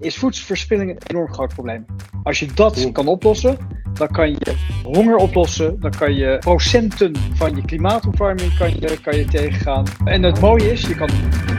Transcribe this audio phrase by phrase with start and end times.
[0.00, 1.84] is voedselverspilling een enorm groot probleem.
[2.22, 3.56] Als je dat kan oplossen,
[3.92, 9.16] dan kan je honger oplossen, dan kan je procenten van je klimaatopwarming kan je, kan
[9.16, 9.86] je tegengaan.
[10.04, 11.10] En het mooie is, je kan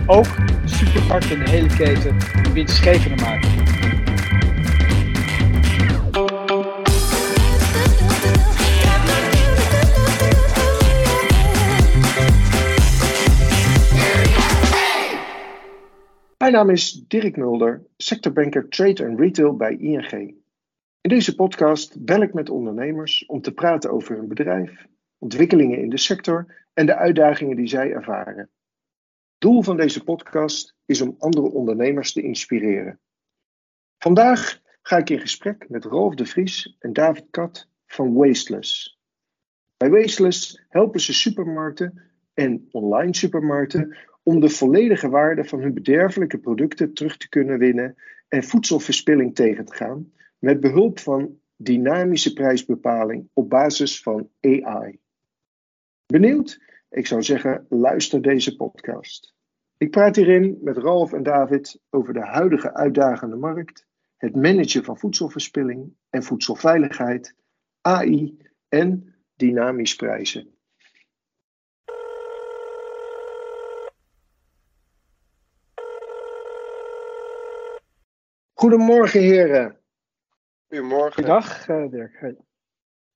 [0.05, 0.27] ook
[0.65, 2.15] supermarkten en de hele keten
[2.53, 3.58] winstgevender maken.
[16.49, 20.11] Mijn naam is Dirk Mulder, sectorbanker Trade and Retail bij ING.
[21.01, 24.85] In deze podcast bel ik met ondernemers om te praten over hun bedrijf,
[25.17, 28.49] ontwikkelingen in de sector en de uitdagingen die zij ervaren.
[29.37, 32.99] Doel van deze podcast is om andere ondernemers te inspireren.
[33.97, 38.99] Vandaag ga ik in gesprek met Rolf de Vries en David Kat van Wasteless.
[39.77, 42.01] Bij Wasteless helpen ze supermarkten
[42.33, 43.97] en online supermarkten
[44.29, 47.95] om de volledige waarde van hun bederfelijke producten terug te kunnen winnen
[48.27, 54.99] en voedselverspilling tegen te gaan met behulp van dynamische prijsbepaling op basis van AI.
[56.05, 56.61] Benieuwd?
[56.89, 59.35] Ik zou zeggen, luister deze podcast.
[59.77, 63.85] Ik praat hierin met Ralf en David over de huidige uitdagende markt,
[64.17, 67.35] het managen van voedselverspilling en voedselveiligheid,
[67.81, 68.37] AI
[68.67, 70.58] en dynamisch prijzen.
[78.59, 79.77] Goedemorgen, heren.
[80.67, 81.13] Goedemorgen.
[81.13, 82.19] Goedendag, uh, Dirk.
[82.19, 82.35] Hey.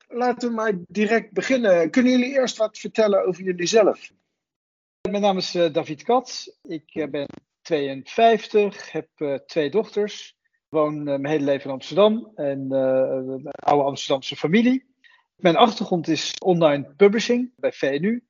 [0.08, 1.90] Laten we maar direct beginnen.
[1.90, 4.12] Kunnen jullie eerst wat vertellen over jullie zelf?
[5.10, 6.58] Mijn naam is uh, David Kat.
[6.62, 7.28] Ik uh, ben
[7.62, 9.08] 52, heb
[9.46, 10.38] twee dochters.
[10.70, 14.86] Woon mijn hele leven in Amsterdam en een oude Amsterdamse familie.
[15.36, 18.24] Mijn achtergrond is online publishing bij VNU.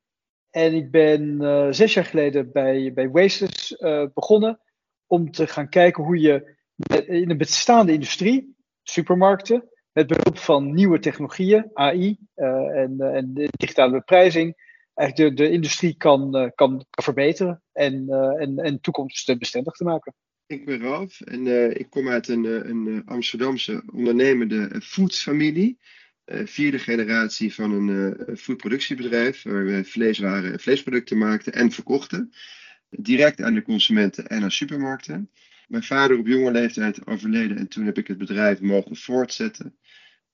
[0.50, 1.38] En ik ben
[1.76, 3.78] zes jaar geleden bij, bij Wastes
[4.14, 4.60] begonnen
[5.08, 6.62] om te gaan kijken hoe je
[7.08, 13.22] in de bestaande industrie, supermarkten, met behulp van nieuwe technologieën, AI uh, eh, en, uh,
[13.26, 14.56] de digitale beprijzing,
[14.94, 20.14] eigenlijk de, industrie kan, uh, kan, verbeteren en, en, en toekomstbestendig te maken.
[20.48, 21.48] Ik ben Ralf en
[21.80, 25.78] ik kom uit een, een Amsterdamse ondernemende foodsfamilie.
[26.26, 32.34] vierde generatie van een foodproductiebedrijf waar we vleeswaren en vleesproducten maakten en verkochten.
[32.90, 35.30] Direct aan de consumenten en aan supermarkten.
[35.74, 39.78] Mijn vader op jonge leeftijd overleden en toen heb ik het bedrijf mogen voortzetten.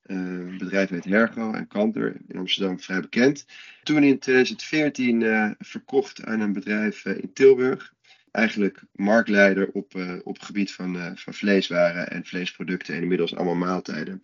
[0.06, 3.46] Uh, bedrijf heet Hergo en Kanter in Amsterdam vrij bekend.
[3.84, 7.94] Toen in 2014 uh, eh, verkocht aan een bedrijf uh, in Tilburg.
[8.32, 14.22] Eigenlijk marktleider op, op het gebied van, van vleeswaren en vleesproducten en inmiddels allemaal maaltijden.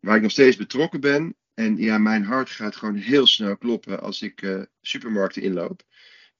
[0.00, 1.36] Waar ik nog steeds betrokken ben.
[1.54, 5.82] En ja, mijn hart gaat gewoon heel snel kloppen als ik supermarkten inloop.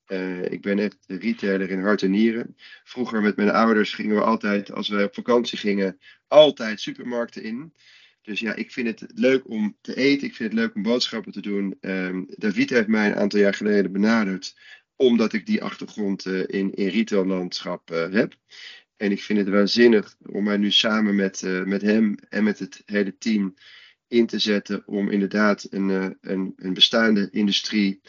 [0.09, 2.57] Uh, ik ben echt retailer in hart en nieren.
[2.85, 5.99] Vroeger met mijn ouders gingen we altijd, als we op vakantie gingen,
[6.29, 7.73] altijd supermarkten in.
[8.23, 10.27] Dus ja, ik vind het leuk om te eten.
[10.27, 11.77] Ik vind het leuk om boodschappen te doen.
[11.81, 14.59] Um, David heeft mij een aantal jaar geleden benaderd,
[14.97, 18.35] omdat ik die achtergrond uh, in, in retaillandschap uh, heb.
[18.97, 22.83] En ik vind het waanzinnig om mij nu samen met, met hem en met het
[22.87, 23.55] hele team
[24.09, 28.01] in te zetten om inderdaad een, een, een bestaande industrie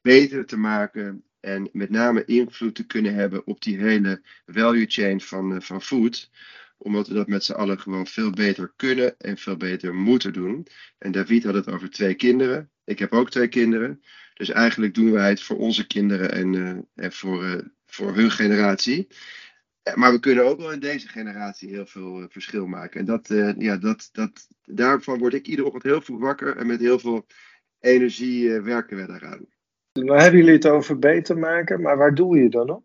[0.00, 5.20] beter te maken en met name invloed te kunnen hebben op die hele value chain
[5.20, 6.30] van, uh, van food.
[6.78, 10.66] Omdat we dat met z'n allen gewoon veel beter kunnen en veel beter moeten doen.
[10.98, 12.70] En David had het over twee kinderen.
[12.84, 14.02] Ik heb ook twee kinderen.
[14.34, 18.30] Dus eigenlijk doen wij het voor onze kinderen en, uh, en voor, uh, voor hun
[18.30, 19.06] generatie.
[19.94, 23.00] Maar we kunnen ook wel in deze generatie heel veel verschil maken.
[23.00, 23.28] En dat,
[23.58, 26.56] ja, dat, dat, daarvan word ik iedere ochtend heel vroeg wakker.
[26.56, 27.26] En met heel veel
[27.80, 29.46] energie werken we daaraan.
[30.04, 32.84] Nou hebben jullie het over beter maken, maar waar doe je dan op?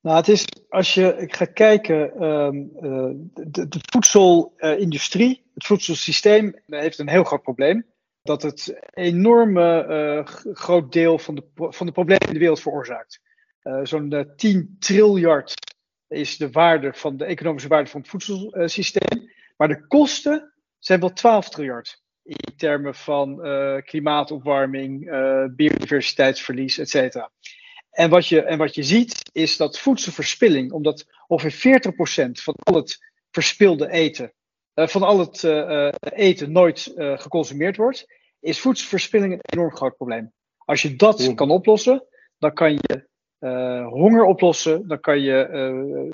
[0.00, 3.10] Nou, het is, als je gaat kijken, um, uh,
[3.46, 7.86] de, de, voedselindustrie, het voedselsysteem heeft een heel groot probleem.
[8.22, 13.20] Dat het enorme uh, groot deel van de, van de problemen in de wereld veroorzaakt.
[13.82, 15.54] Zo'n 10 triljard
[16.08, 19.30] is de waarde van de economische waarde van het voedselsysteem.
[19.56, 26.88] Maar de kosten zijn wel 12 triljard in termen van uh, klimaatopwarming, uh, biodiversiteitsverlies, et
[26.88, 27.30] cetera.
[27.90, 31.80] En wat, je, en wat je ziet is dat voedselverspilling, omdat ongeveer
[32.28, 32.98] 40% van al het
[33.30, 34.32] verspilde eten,
[34.74, 35.42] uh, van al het
[36.00, 38.06] eten nooit geconsumeerd wordt,
[38.40, 40.32] is voedselverspilling een enorm groot probleem.
[40.56, 42.04] Als je dat kan oplossen,
[42.38, 43.06] dan kan je
[43.88, 46.12] honger oplossen, dan kan je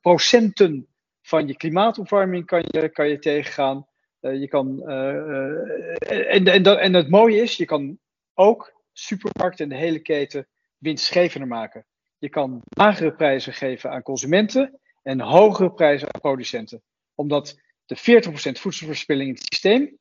[0.00, 0.88] procenten
[1.22, 3.86] van je klimaatopwarming kan je, kan je tegengaan.
[4.24, 7.98] Eh, je kan, eh, eh, en, en, en het mooie is, je kan
[8.34, 10.48] ook supermarkten en de hele keten
[10.78, 11.86] winstgevender maken.
[12.18, 16.82] Je kan lagere prijzen geven aan consumenten en hogere prijzen aan producenten.
[17.14, 19.98] Omdat de 40% voedselverspilling in het systeem,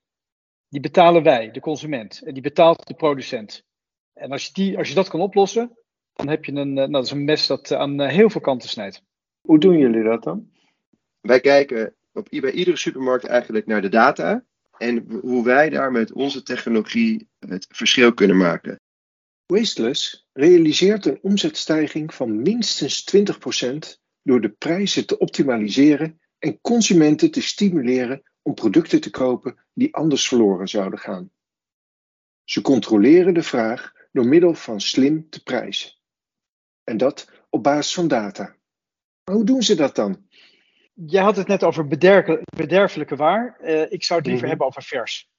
[0.70, 2.22] die betalen wij, de consument.
[2.22, 3.64] En die betaalt de producent.
[4.14, 5.78] En als je, die, als je dat kan oplossen,
[6.14, 9.02] dan heb je een, nou, dat is een mes dat aan heel veel kanten snijdt.
[9.42, 10.52] Hoe doen jullie dat dan?
[11.22, 14.45] Wij kijken op, bij iedere supermarkt eigenlijk naar de data
[14.77, 18.80] en hoe wij daar met onze technologie het verschil kunnen maken.
[19.45, 27.42] Wasteless realiseert een omzetstijging van minstens 20% door de prijzen te optimaliseren en consumenten te
[27.42, 31.31] stimuleren om producten te kopen die anders verloren zouden gaan.
[32.44, 35.92] Ze controleren de vraag door middel van slim te prijzen.
[36.83, 38.56] En dat op basis van data.
[39.24, 40.27] Maar hoe doen ze dat dan?
[40.94, 41.88] Je had het net over
[42.56, 43.57] bederfelijke waar.
[43.62, 45.31] Uh, ik zou het liever mm hebben over vers.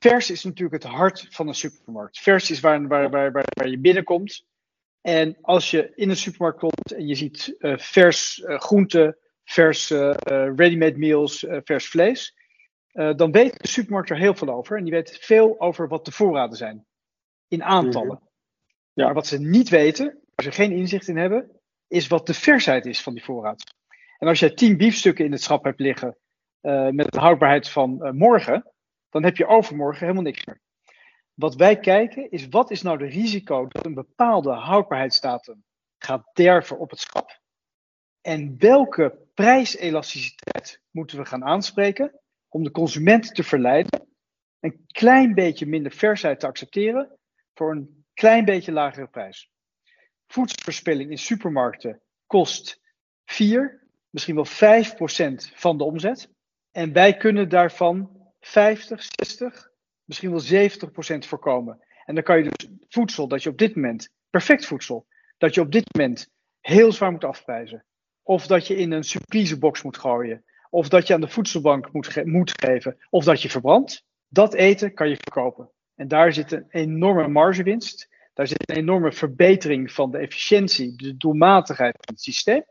[0.00, 2.18] Vers is natuurlijk het hart van een supermarkt.
[2.18, 4.44] Vers is waar, waar, waar, waar, je binnenkomt.
[5.00, 9.90] En als je in een supermarkt komt en je ziet uh, vers uh, groente, vers
[9.90, 10.14] uh,
[10.56, 12.34] ready-made meals, vers vlees,
[12.92, 14.76] dan weet de supermarkt er heel veel over.
[14.76, 16.86] En die weet veel over wat de voorraden zijn.
[17.48, 18.18] In aantallen.
[18.20, 18.26] Mm
[18.96, 19.04] ja.
[19.04, 21.50] Maar wat ze niet weten, waar ze geen inzicht in hebben,
[21.88, 23.75] is wat de versheid is van die voorraad.
[24.18, 26.16] En als jij tien biefstukken in het schap hebt liggen
[26.90, 28.72] met een houdbaarheid van morgen,
[29.10, 30.60] dan heb je overmorgen helemaal niks meer.
[31.34, 35.64] Wat wij kijken is wat is nou de risico dat een bepaalde houdbaarheidsdatum
[35.98, 37.40] gaat derven op het schap.
[38.20, 44.08] En welke prijselasticiteit moeten we gaan aanspreken om de consument te verleiden
[44.60, 47.18] een klein beetje minder versheid te accepteren
[47.54, 49.50] voor een klein beetje lagere prijs.
[50.26, 52.80] Voedselverspilling in supermarkten kost
[53.24, 53.85] 4,
[54.16, 56.28] misschien wel 5% van de omzet.
[56.72, 58.10] En wij kunnen daarvan
[58.40, 59.70] 50, 60,
[60.04, 61.84] misschien wel 70 procent voorkomen.
[62.04, 65.06] En dan kan je dus voedsel dat je op dit moment, perfect voedsel,
[65.38, 66.28] dat je op dit moment
[66.60, 67.84] heel zwaar moet afprijzen.
[68.22, 70.44] Of dat je in een surprisebox moet gooien.
[70.70, 72.96] Of dat je aan de voedselbank moet, moet geven.
[73.10, 74.04] Of dat je verbrandt.
[74.28, 75.70] Dat eten kan je verkopen.
[75.94, 78.08] En daar zit een enorme margewinst.
[78.34, 82.64] Daar zit een enorme verbetering van de efficiëntie, de doelmatigheid van het systeem.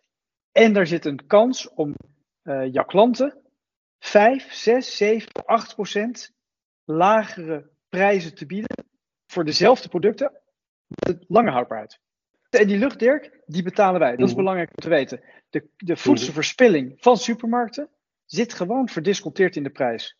[0.56, 1.96] En daar zit een kans om
[2.44, 3.42] uh, jouw klanten
[4.00, 6.32] 5, 6, 7, 8 procent
[6.84, 8.86] lagere prijzen te bieden
[9.28, 10.42] voor dezelfde producten
[10.88, 12.00] met lange houdbaarheid.
[12.50, 14.12] En die luchtdirk, die betalen wij.
[14.12, 14.36] Dat is mhm.
[14.36, 15.24] belangrijk om te weten.
[15.50, 17.90] De, de voedselverspilling van supermarkten
[18.26, 20.18] zit gewoon verdisconteerd in de prijs.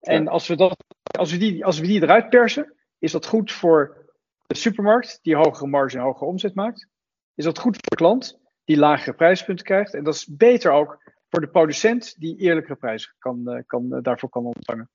[0.00, 0.84] En als we, dat,
[1.18, 4.10] als, we die, als we die eruit persen, is dat goed voor
[4.46, 6.88] de supermarkt, die hogere marge en hogere omzet maakt.
[7.34, 9.94] Is dat goed voor de klant, die lagere prijspunten krijgt.
[9.94, 14.02] En dat is beter ook voor de producent die eerlijkere prijzen kan, eh, kan, eh,
[14.02, 14.90] daarvoor kan ontvangen.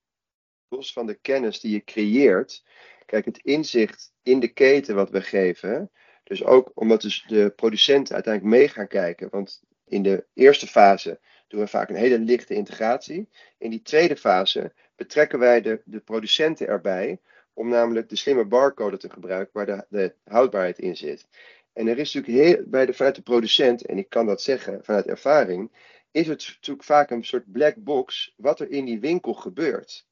[0.68, 2.64] Los van de kennis die je creëert,
[3.06, 5.92] kijk, het inzicht in de keten wat we geven,
[6.24, 11.20] dus ook omdat dus de producenten uiteindelijk mee gaan kijken, want in de eerste fase
[11.48, 13.30] doen we vaak een hele lichte integratie.
[13.58, 17.20] In die tweede fase betrekken wij de, de producenten erbij
[17.54, 21.28] om namelijk de slimme barcode te gebruiken waar de, de houdbaarheid in zit.
[21.74, 24.84] En er is natuurlijk heel, bij de, vanuit de producent, en ik kan dat zeggen
[24.84, 25.72] vanuit ervaring,
[26.12, 30.08] is het natuurlijk vaak een soort black box wat er in die winkel gebeurt.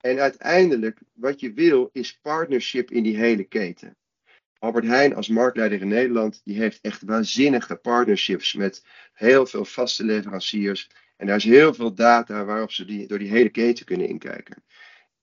[0.00, 3.96] En uiteindelijk, wat je wil, is partnership in die hele keten.
[4.58, 10.04] Albert Heijn als marktleider in Nederland, die heeft echt waanzinnige partnerships met heel veel vaste
[10.04, 10.90] leveranciers.
[11.16, 14.64] En daar is heel veel data waarop ze die, door die hele keten kunnen inkijken.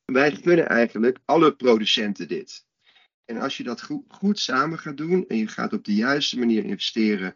[0.05, 2.65] Wij gunnen eigenlijk alle producenten dit.
[3.25, 6.39] En als je dat goed, goed samen gaat doen en je gaat op de juiste
[6.39, 7.35] manier investeren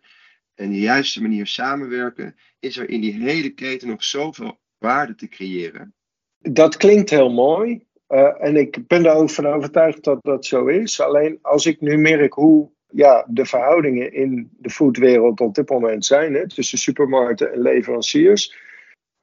[0.55, 5.27] en de juiste manier samenwerken, is er in die hele keten nog zoveel waarde te
[5.27, 5.93] creëren.
[6.39, 7.85] Dat klinkt heel mooi.
[8.09, 11.01] Uh, en ik ben er ook van overtuigd dat dat zo is.
[11.01, 16.05] Alleen als ik nu merk hoe ja, de verhoudingen in de foodwereld op dit moment
[16.05, 18.55] zijn, hè, tussen supermarkten en leveranciers,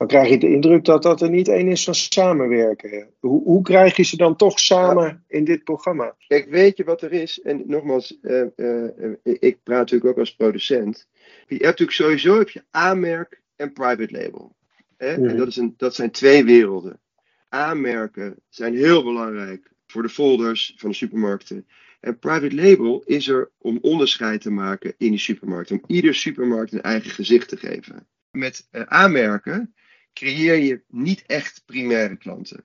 [0.06, 3.10] dan krijg je de indruk dat dat er niet één is van samenwerken.
[3.20, 6.14] Hoe, hoe krijg je ze dan toch samen in dit programma?
[6.26, 7.40] Kijk, weet je wat er is?
[7.40, 11.08] En nogmaals, uh, uh, ik praat natuurlijk ook als producent.
[11.46, 14.56] Je hebt natuurlijk sowieso heb je aanmerk en private label.
[14.96, 15.06] Hè?
[15.06, 15.36] En mhm.
[15.36, 17.00] dat, is een, dat zijn twee werelden.
[17.48, 21.66] Aanmerken zijn heel belangrijk voor de folders van de supermarkten.
[22.00, 25.70] En private label is er om onderscheid te maken in die supermarkt.
[25.70, 28.06] Om ieder supermarkt een eigen gezicht te geven.
[28.30, 29.74] Met uh, aanmerken
[30.14, 32.64] creëer je niet echt primaire klanten.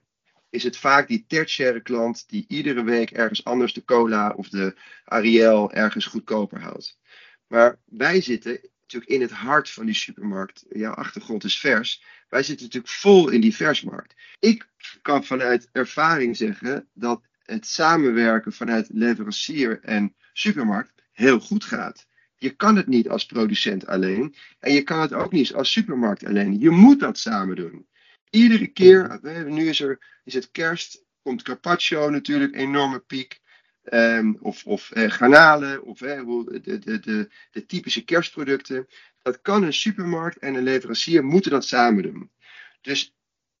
[0.50, 4.76] Is het vaak die tertiaire klant die iedere week ergens anders de cola of de
[5.04, 6.98] Ariel ergens goedkoper houdt.
[7.46, 10.64] Maar wij zitten natuurlijk in het hart van die supermarkt.
[10.68, 12.04] Jouw achtergrond is vers.
[12.28, 14.14] Wij zitten natuurlijk vol in die versmarkt.
[14.38, 14.68] Ik
[15.02, 22.06] kan vanuit ervaring zeggen dat het samenwerken vanuit leverancier en supermarkt heel goed gaat.
[22.40, 24.34] Je kan het niet als producent alleen.
[24.58, 26.58] En je kan het ook niet als supermarkt alleen.
[26.58, 27.86] Je moet dat samen doen.
[28.30, 33.40] Iedere keer, nu is, er, is het kerst, komt carpaccio natuurlijk, enorme piek.
[33.92, 38.86] Um, of of eh, garnalen, of de, de, de, de typische kerstproducten.
[39.22, 42.30] Dat kan een supermarkt en een leverancier moeten dat samen doen.
[42.80, 43.14] Dus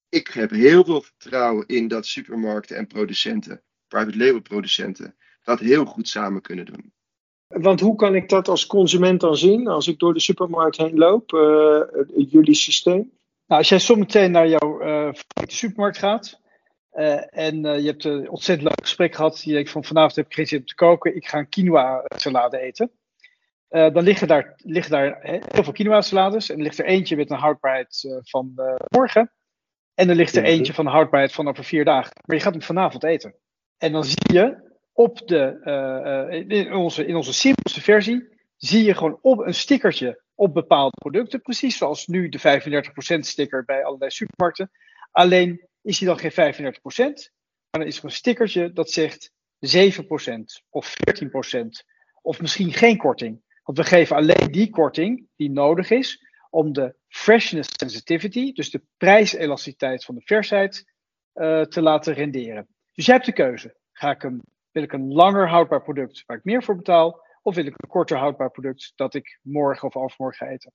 [0.08, 5.84] ik heb heel veel vertrouwen in dat supermarkten en producenten, private label producenten, dat heel
[5.84, 6.92] goed samen kunnen doen.
[7.50, 10.98] Want hoe kan ik dat als consument dan zien als ik door de supermarkt heen
[10.98, 11.80] loop, uh,
[12.28, 13.12] jullie systeem?
[13.46, 16.40] Nou, als jij zometeen naar jouw uh, supermarkt gaat
[16.92, 20.34] uh, en je hebt een ontzettend leuk gesprek gehad, je denkt van vanavond heb ik
[20.34, 22.90] geen zin om te koken, ik ga een quinoa salade eten.
[23.68, 27.30] dan liggen daar, liggen daar heel veel quinoa salades en er ligt er eentje met
[27.30, 28.52] een houdbaarheid van
[28.88, 29.32] morgen.
[29.94, 32.12] En er ligt er eentje van houdbaarheid van over vier dagen.
[32.24, 33.34] Maar je gaat hem vanavond eten.
[33.78, 34.69] En dan zie je
[35.08, 40.54] de, uh, in, onze, in onze simpelste versie, zie je gewoon op een stickertje op
[40.54, 41.40] bepaalde producten.
[41.40, 44.70] Precies zoals nu de 35% sticker bij allerlei supermarkten.
[45.10, 46.32] Alleen is die dan geen 35%,
[47.70, 49.32] maar dan is er een stickertje dat zegt
[49.66, 50.02] 7%
[50.68, 51.66] of 14%
[52.22, 53.42] of misschien geen korting.
[53.62, 58.82] Want we geven alleen die korting die nodig is om de freshness sensitivity, dus de
[58.96, 60.84] prijselasticiteit van de versheid,
[61.34, 62.68] uh, te laten renderen.
[62.92, 63.76] Dus jij hebt de keuze.
[63.92, 64.42] Ga ik een,
[64.80, 67.88] wil ik een langer houdbaar product waar ik meer voor betaal, of wil ik een
[67.88, 70.72] korter houdbaar product dat ik morgen of overmorgen ga eten?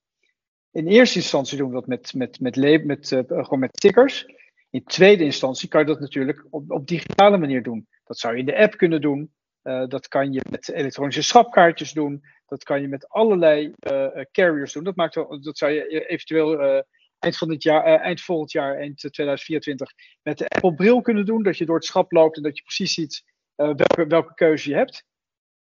[0.72, 4.26] In eerste instantie doen we dat met, met, met, met, met uh, gewoon met stickers.
[4.70, 7.88] In tweede instantie kan je dat natuurlijk op, op digitale manier doen.
[8.04, 9.34] Dat zou je in de app kunnen doen.
[9.62, 12.22] Uh, dat kan je met elektronische schapkaartjes doen.
[12.46, 14.84] Dat kan je met allerlei uh, carriers doen.
[14.84, 16.80] Dat, maakt dat zou je eventueel uh,
[17.18, 19.90] eind, van dit jaar, eind volgend jaar, eind 2024,
[20.22, 21.42] met de Apple bril kunnen doen.
[21.42, 23.24] Dat je door het schap loopt en dat je precies ziet
[23.56, 25.04] welke, welke keuze je hebt.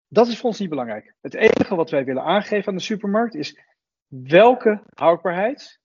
[0.07, 1.15] Dat is voor ons niet belangrijk.
[1.21, 3.59] Het enige wat wij willen aangeven aan de supermarkt is
[4.07, 5.79] welke houdbaarheid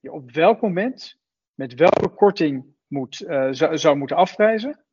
[0.00, 1.16] je op welk moment
[1.54, 3.16] met welke korting moet,
[3.50, 4.84] zou, zou moeten afprijzen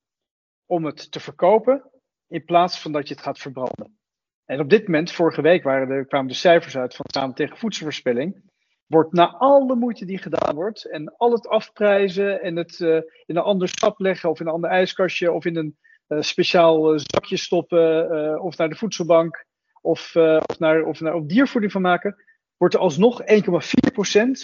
[0.65, 1.89] om het te verkopen
[2.27, 3.97] in plaats van dat je het gaat verbranden.
[4.45, 7.57] En op dit moment, vorige week waren er, kwamen de cijfers uit van Samen tegen
[7.57, 8.53] Voedselverspilling.
[8.85, 13.35] Wordt na alle moeite die gedaan wordt en al het afprijzen en het uh, in
[13.35, 17.37] een ander stap leggen of in een ander ijskastje of in een speciaal uh, zakje
[17.37, 19.45] stoppen of naar de voedselbank
[19.81, 22.23] of, of, naar, of, naar, of diervoeding van maken,
[22.57, 23.25] wordt er alsnog 1,4%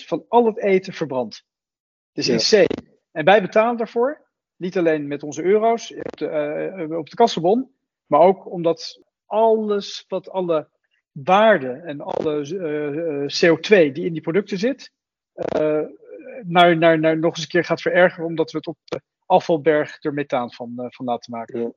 [0.05, 1.43] van al het eten verbrand.
[2.13, 2.33] Dus ja.
[2.33, 2.69] in C.
[3.11, 7.71] En wij betalen daarvoor, niet alleen met onze euro's op de, op de kassenbon,
[8.05, 10.69] maar ook omdat alles wat alle
[11.11, 14.91] waarde en alle uh, CO2 die in die producten zit,
[15.59, 15.81] uh,
[16.41, 19.01] naar, naar, naar nog eens een keer gaat verergeren, omdat we het op de
[19.31, 21.59] afvalberg er methaan van, uh, van laten maken.
[21.59, 21.71] Ja.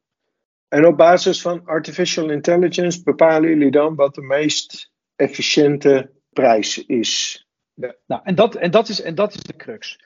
[0.69, 7.47] En op basis van artificial intelligence bepalen jullie dan wat de meest efficiënte prijs is?
[7.75, 7.95] Ja.
[8.07, 9.99] Nou, en dat, en, dat is, en dat is de crux.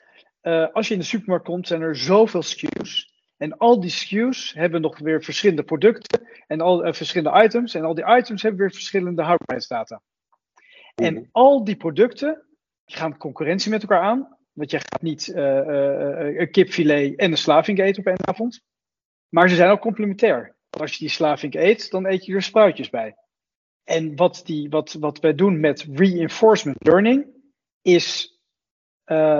[0.73, 3.09] als je in de supermarkt komt, zijn er zoveel SKU's.
[3.39, 7.73] En al die SKU's hebben nog weer verschillende producten en al uh, verschillende items.
[7.73, 10.01] En al die items hebben weer verschillende houdbaarheidsdata.
[10.95, 11.23] En mhm.
[11.31, 12.45] al die producten
[12.85, 14.37] gaan concurrentie met elkaar aan.
[14.53, 18.61] Want je gaat niet uh, uh, een kipfilet en een slavink eten op één avond.
[19.29, 20.55] Maar ze zijn ook complementair.
[20.69, 23.15] Als je die slavink eet, dan eet je er spruitjes bij.
[23.83, 27.25] En wat, die, wat, wat wij doen met reinforcement learning,
[27.81, 28.37] is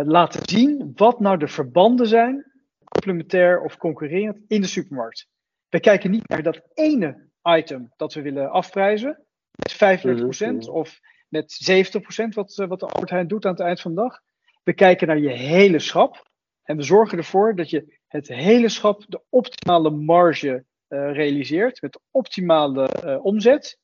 [0.03, 2.49] laten zien wat nou de verbanden zijn
[2.89, 5.27] complementair of concurrerend in de supermarkt.
[5.69, 10.07] We kijken niet naar dat ene item dat we willen afprijzen met 35%
[10.47, 13.95] mm of met 70% wat, eh, wat de Albert Heijn doet aan het eind van
[13.95, 14.21] de dag.
[14.63, 16.27] We kijken naar je hele schap
[16.63, 21.93] en we zorgen ervoor dat je het hele schap de optimale marge uh, realiseert met
[21.93, 23.79] de optimale uh, omzet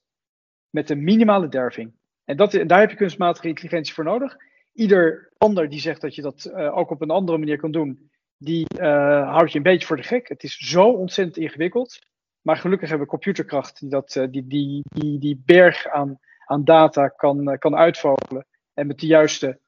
[0.70, 1.94] met de minimale derving.
[2.26, 4.36] En dat, daar heb je kunstmatige intelligentie voor nodig.
[4.74, 8.10] Ieder ander die zegt dat je dat uh, ook op een andere manier kan doen,
[8.38, 10.28] die houdt je een beetje voor de gek.
[10.28, 12.00] Het is zo ontzettend ingewikkeld.
[12.42, 17.08] Maar gelukkig hebben we computerkracht die dat, die, die, die, die berg aan, aan data
[17.08, 18.46] kan, kan uitvogelen.
[18.74, 19.60] En met de juiste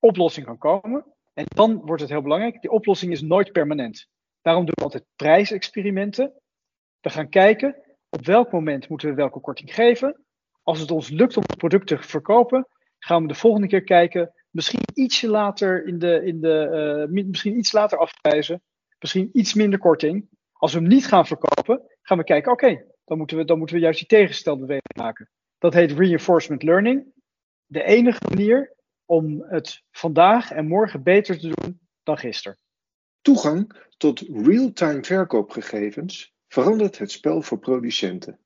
[0.00, 1.06] oplossing kan komen.
[1.34, 2.60] En dan wordt het heel belangrijk.
[2.60, 4.08] Die oplossing is nooit permanent.
[4.42, 6.32] Daarom doen we altijd prijsexperimenten.
[7.00, 7.76] We gaan kijken
[8.08, 10.24] op welk moment moeten we welke korting geven.
[10.62, 14.32] Als het ons lukt om het product te verkopen, gaan we de volgende keer kijken
[14.50, 18.62] misschien ietsje later in de, in de uh, misschien iets later afprijzen,
[18.98, 20.28] misschien iets minder korting.
[20.52, 23.76] Als we hem niet gaan verkopen, gaan we kijken, oké, dan, moeten we, dan moeten
[23.76, 25.30] we juist die tegenstelde beweging maken.
[25.58, 27.12] Dat heet reinforcement learning.
[27.66, 28.74] De enige manier
[29.10, 32.58] om het vandaag en morgen beter te doen dan gisteren.
[33.20, 38.38] Toegang tot real-time verkoopgegevens verandert het spel voor producenten.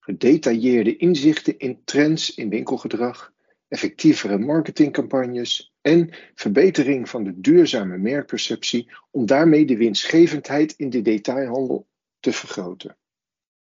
[0.00, 3.32] gedetailleerde inzichten in trends in winkelgedrag,
[3.68, 11.88] effectievere marketingcampagnes en verbetering van de duurzame merkperceptie om daarmee de winstgevendheid in de detailhandel
[12.18, 12.96] te vergroten.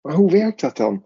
[0.00, 1.06] Maar hoe werkt dat dan?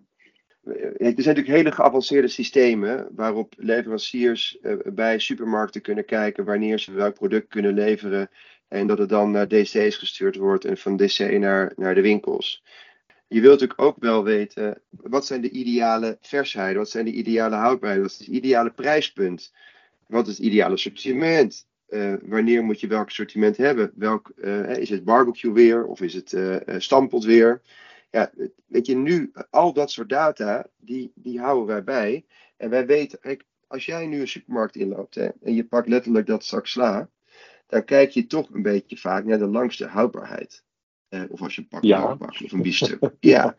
[0.65, 6.93] Er zijn natuurlijk hele geavanceerde systemen waarop leveranciers eh, bij supermarkten kunnen kijken wanneer ze
[6.93, 8.31] welk product kunnen leveren
[8.69, 12.63] en dat het dan naar DC's gestuurd wordt en van DC naar, naar de winkels.
[13.29, 17.57] Je wilt natuurlijk ook wel weten, wat zijn de ideale versheid, wat zijn de ideale
[17.57, 19.53] houdbaarheid, wat is het ideale prijspunt,
[20.07, 24.91] wat is het ideale sortiment, uh, wanneer moet je welk assortiment hebben, welk, uh, is
[24.91, 27.61] het barbecue weer of is het uh, stampot weer.
[28.11, 28.33] Ja,
[28.67, 32.25] weet je, nu, al dat soort data, die, die houden wij bij.
[32.57, 36.27] En wij weten, kijk, als jij nu een supermarkt inloopt hè, en je pakt letterlijk
[36.27, 37.11] dat zak sla,
[37.67, 40.65] dan kijk je toch een beetje vaak naar de langste houdbaarheid.
[41.09, 42.17] Eh, of als je een pak ja.
[42.19, 42.99] of een biefstuk.
[43.21, 43.59] ja.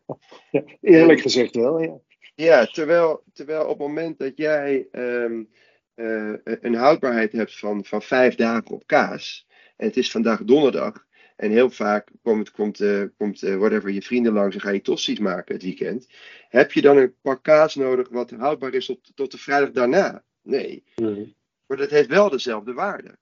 [0.51, 0.63] ja.
[0.81, 2.00] Eerlijk gezegd wel, ja.
[2.36, 5.50] Ja, terwijl, terwijl op het moment dat jij um,
[5.96, 11.05] uh, een houdbaarheid hebt van, van vijf dagen op kaas, en het is vandaag donderdag,
[11.41, 14.81] en heel vaak komt, komt, uh, komt uh, whatever, je vrienden langs en ga je
[14.81, 16.07] tosti's maken het weekend.
[16.50, 20.24] Heb je dan een pak kaas nodig wat houdbaar is tot, tot de vrijdag daarna?
[20.41, 20.83] Nee.
[20.95, 21.33] Mm.
[21.65, 23.17] Maar dat heeft wel dezelfde waarde.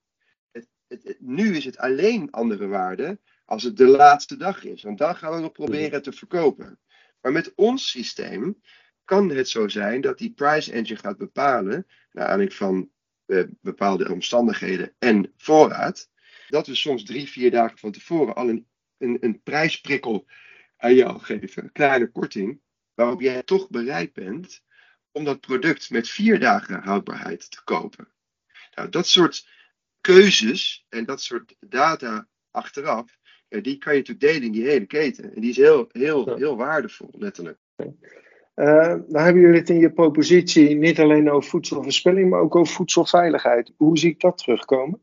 [0.51, 4.83] Het, het, het, nu is het alleen andere waarde als het de laatste dag is.
[4.83, 6.01] Want dan gaan we nog proberen mhm.
[6.01, 6.79] te verkopen.
[7.21, 8.61] Maar met ons systeem
[9.05, 12.89] kan het zo zijn dat die price engine gaat bepalen, naar aanleiding van
[13.25, 16.09] uh, bepaalde omstandigheden en voorraad,
[16.49, 20.25] dat we soms drie, vier dagen van tevoren al een, een, een prijsprikkel
[20.77, 22.61] aan jou geven, een kleine korting,
[22.93, 24.63] waarop jij toch bereid bent
[25.11, 28.07] om dat product met vier dagen houdbaarheid te kopen.
[28.75, 29.47] Nou, dat soort
[30.01, 34.85] keuzes en dat soort data achteraf, ja, die kan je natuurlijk delen in die hele
[34.85, 35.35] keten.
[35.35, 37.57] En die is heel, heel, heel waardevol, letterlijk.
[37.75, 42.73] Uh, dan hebben jullie het in je propositie niet alleen over voedselverspilling, maar ook over
[42.73, 43.73] voedselveiligheid.
[43.77, 45.01] Hoe zie ik dat terugkomen?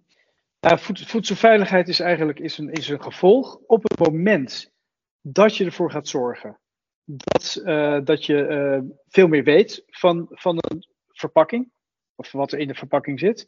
[0.75, 4.73] Voedselveiligheid is eigenlijk is een, is een gevolg op het moment
[5.21, 6.59] dat je ervoor gaat zorgen
[7.05, 11.71] dat, uh, dat je uh, veel meer weet van, van een verpakking,
[12.15, 13.47] of wat er in de verpakking zit,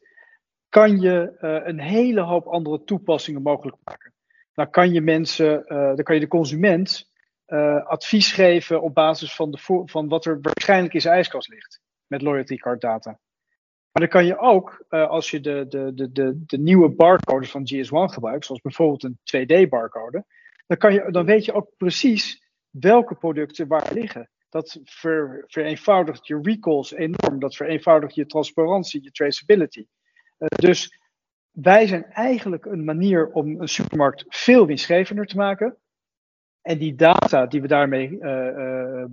[0.68, 4.12] kan je uh, een hele hoop andere toepassingen mogelijk maken.
[4.52, 7.10] Dan kan je mensen, dan kan je de consument
[7.84, 12.22] advies geven op basis van, de van wat er waarschijnlijk in zijn ijskast ligt, met
[12.22, 13.18] loyalty card data.
[13.98, 17.50] Maar dan kan je ook, uh, als je de, de, de, de, de nieuwe barcodes
[17.50, 20.24] van GS1 gebruikt, zoals bijvoorbeeld een 2D-barcode,
[20.66, 24.30] dan, kan je, dan weet je ook precies welke producten waar liggen.
[24.48, 27.38] Dat ver, vereenvoudigt je recalls enorm.
[27.38, 29.86] Dat vereenvoudigt je transparantie, je traceability.
[30.38, 30.98] Uh, dus
[31.50, 35.76] wij zijn eigenlijk een manier om een supermarkt veel winstgevender te maken.
[36.62, 39.04] En die data die we daarmee uh,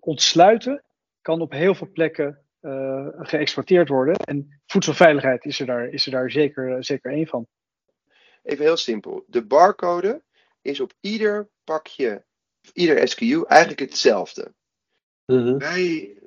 [0.00, 0.82] ontsluiten,
[1.20, 4.16] kan op heel veel plekken uh, geëxporteerd worden.
[4.16, 7.46] En voedselveiligheid is er daar, is er daar zeker, zeker één van.
[8.42, 9.24] Even heel simpel.
[9.26, 10.22] De barcode
[10.62, 12.24] is op ieder pakje,
[12.72, 14.54] ieder SKU eigenlijk hetzelfde.
[15.26, 15.58] Uh-huh.
[15.58, 16.18] Wij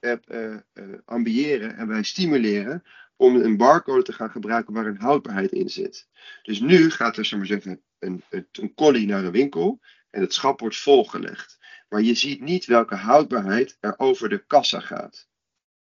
[0.00, 2.82] uh, uh, ambiëren en wij stimuleren
[3.16, 6.08] om een barcode te gaan gebruiken waar een houdbaarheid in zit.
[6.42, 9.80] Dus nu gaat er, zeg maar zeggen, een, een collie naar een winkel
[10.10, 11.58] en het schap wordt volgelegd.
[11.88, 15.28] Maar je ziet niet welke houdbaarheid er over de kassa gaat.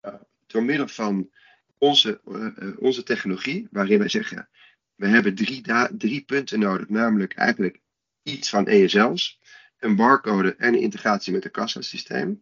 [0.08, 1.30] Eh, door middel van
[1.78, 4.50] onze, uh, onze technologie, waarin wij zeggen,
[4.96, 5.62] we hebben drie,
[5.98, 7.80] drie punten nodig, namelijk eigenlijk
[8.24, 9.40] iets van ESL's,
[9.80, 12.42] een barcode en een integratie met een kassasysteem.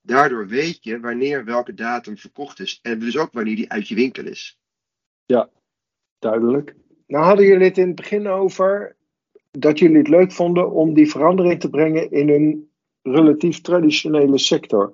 [0.00, 3.94] Daardoor weet je wanneer welke datum verkocht is en dus ook wanneer die uit je
[3.94, 4.58] winkel is.
[5.26, 5.48] Ja,
[6.18, 6.74] duidelijk.
[7.06, 8.96] Nou hadden jullie het in het begin over
[9.50, 12.70] dat jullie het leuk vonden om die verandering te brengen in een
[13.02, 14.92] relatief traditionele sector.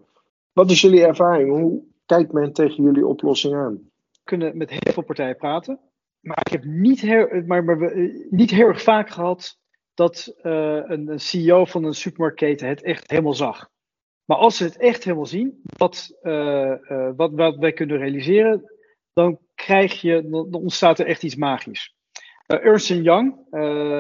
[0.52, 1.50] Wat is jullie ervaring?
[1.50, 1.82] Hoe,
[2.16, 3.74] kijkt men tegen jullie oplossing aan?
[3.74, 5.80] We kunnen met heel veel partijen praten.
[6.20, 7.92] Maar ik heb niet heel, maar, maar,
[8.30, 9.58] niet heel erg vaak gehad
[9.94, 13.70] dat uh, een, CEO van een supermarktketen het echt helemaal zag.
[14.24, 16.74] Maar als ze het echt helemaal zien, wat, uh,
[17.16, 18.72] wat, wij kunnen realiseren,
[19.12, 21.94] dan, krijg je, dan ontstaat er echt iets magisch.
[22.46, 23.46] Ernst Young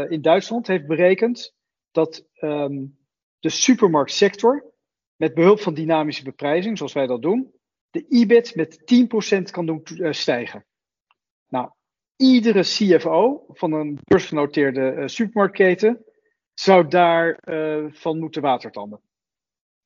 [0.08, 1.54] in Duitsland heeft berekend
[1.90, 2.98] dat um,
[3.38, 4.72] de supermarktsector
[5.16, 7.52] met behulp van dynamische beprijzing, zoals wij dat doen,
[7.90, 8.78] de EBIT met
[9.38, 10.64] 10% kan doen uh, stijgen.
[11.48, 11.70] Nou,
[12.16, 16.04] iedere CFO van een beursgenoteerde uh, supermarktketen
[16.54, 19.00] zou daarvan uh, van moeten watertanden.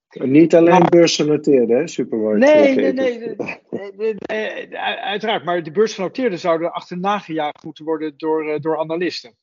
[0.08, 2.94] Niet alleen maar, beursgenoteerde hè, supermarktketen.
[2.94, 3.36] Nee,
[3.96, 5.44] nee, nee, uiteraard.
[5.44, 9.36] Maar de beursgenoteerden zouden achterna gejaagd moeten worden door, door analisten.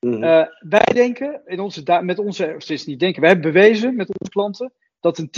[0.00, 0.48] Mm -hmm.
[0.68, 4.30] wij denken, in onze, met onze, of is niet denken, wij hebben bewezen met onze
[4.30, 5.30] klanten dat een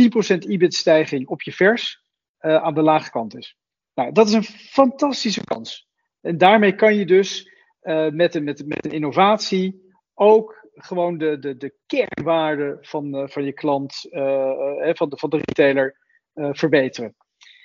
[0.44, 2.02] 10% EBIT-stijging op je vers
[2.40, 3.56] uh, aan de lage kant is.
[3.94, 5.88] Nou, dat is een fantastische kans.
[6.20, 11.56] En daarmee kan je dus uh, met, een, met, met innovatie ook gewoon de, de,
[11.56, 13.94] de kernwaarde van, uh, van je klant,
[14.92, 15.98] van, de, van de retailer,
[16.32, 17.16] verbeteren.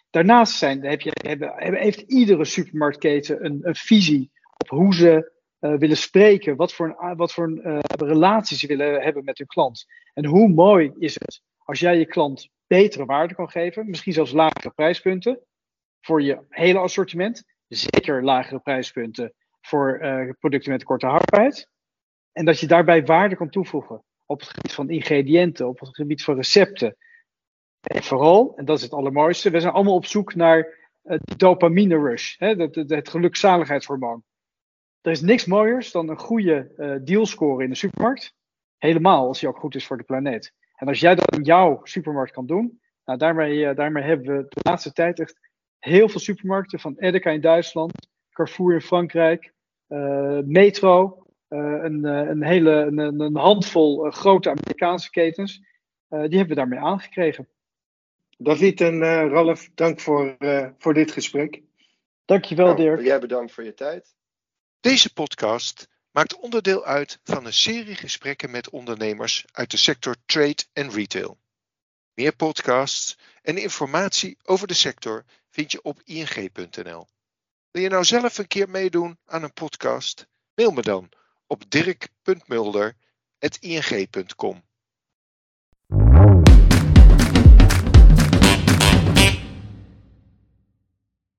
[0.10, 5.98] Daarnaast zijn, heb je, hebben, heeft iedere supermarktketen een, een visie op hoe ze willen
[5.98, 9.86] spreken, wat voor, een, wat voor een relatie ze willen hebben met hun klant.
[10.14, 14.32] En hoe mooi is het als jij je klant betere waarde kan geven, misschien zelfs
[14.32, 15.39] lagere prijspunten
[16.01, 21.69] voor je hele assortiment, zeker lagere prijspunten voor uh, producten met korte houdbaarheid.
[22.32, 26.23] En dat je daarbij waarde kan toevoegen op het gebied van ingrediënten, op het gebied
[26.23, 26.97] van recepten.
[27.82, 31.99] En vooral, en dat is het allermooiste, we zijn allemaal op zoek naar uh, dopamine
[31.99, 34.23] rush, hè, het, het, het gelukzaligheidshormoon.
[35.01, 38.34] Er is niks mooiers dan een goede uh, dealscore in de supermarkt.
[38.78, 40.54] Helemaal als die ook goed is voor de planeet.
[40.86, 44.45] En als jij dat in jouw supermarkt kan doen, nou, daarmee, uh, daarmee hebben we
[44.50, 45.39] de laatste tijd echt
[45.80, 49.54] heel veel supermarkten, van Edeka in Duitsland, Carrefour in Frankrijk,
[49.89, 55.58] uh, Metro, uh, een, een, hele een, een handvol grote Amerikaanse ketens,
[56.08, 57.48] die hebben we daarmee aangekregen.
[58.38, 60.38] David en Ralf, dank voor,
[60.78, 61.62] voor dit gesprek.
[62.26, 63.02] Dankjewel, nou, Dirk.
[63.02, 64.15] Jij bedankt voor je tijd.
[64.80, 70.63] Deze podcast maakt onderdeel uit van een serie gesprekken met ondernemers uit de sector trade
[70.73, 71.38] en retail.
[72.13, 77.08] Meer podcasts en informatie over de sector vind je op ing.nl.
[77.71, 80.28] Wil je nou zelf een keer meedoen aan een podcast?
[80.54, 81.10] Mail me dan
[81.47, 84.64] op dirk.mulder.ing.com.